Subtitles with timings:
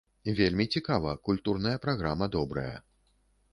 [0.37, 2.75] Вельмі цікава, культурная праграма добрая.